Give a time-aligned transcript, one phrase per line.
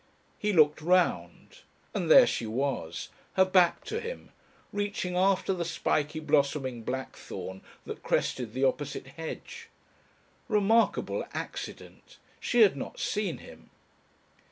[0.39, 1.59] He looked round,
[1.93, 4.31] and there she was, her back to him,
[4.73, 9.69] reaching after the spiky blossoming blackthorn that crested the opposite hedge.
[10.47, 12.17] Remarkable accident!
[12.39, 13.69] She had not seen him!